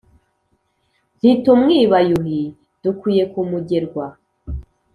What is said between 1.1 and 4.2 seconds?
ntitumwiba yuhi dukwiye kumugerwa.